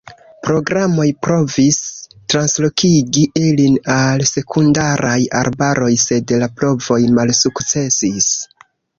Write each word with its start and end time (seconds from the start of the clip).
Programoj 0.45 1.03
provis 1.25 1.75
translokigi 2.33 3.25
ilin 3.41 3.75
al 3.95 4.23
sekundaraj 4.29 5.17
arbaroj, 5.41 5.91
sed 6.05 6.33
la 6.45 6.47
provoj 6.63 6.97
malsukcesis. 7.19 8.31